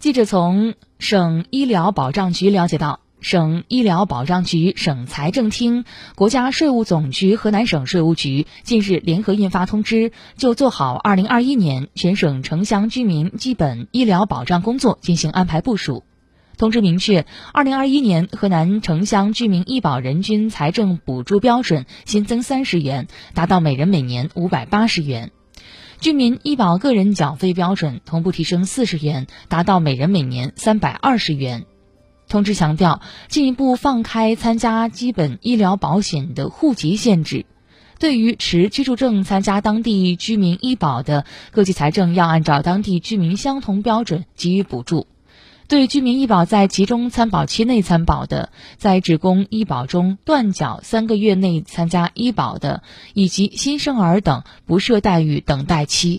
[0.00, 5.84] 记者从省医疗保障局了解到，省医疗保障局、省财政厅、
[6.14, 16.02] 国家税务总局、河南省税务局近日联合印发通知，就做好2021年全省城乡居民基本医疗保障工作进行安排部署。
[16.56, 25.30] 通知明确，2021年河南城乡居民医保人均财政补助标准新增三十元，达到每人每年五百八十元。
[26.00, 31.66] 居民医保个人缴费标准同步提升四十元，达到每人每年三百二十元。
[32.26, 37.44] 通知强调，进一步放开参加基本医疗保险的户籍限制。
[37.98, 45.06] 对于持居住证参加当地居民医保的，各级财政要按照当地居民相同标准给予补助。
[45.70, 52.82] 对居民医保在集中参保期内参保的，在职工医保中断缴三个月内参加医保的，
[53.14, 56.18] 以及新生儿等，不设待遇等待期。